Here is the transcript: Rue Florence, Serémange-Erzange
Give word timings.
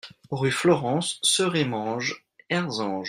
Rue 0.31 0.49
Florence, 0.49 1.19
Serémange-Erzange 1.21 2.25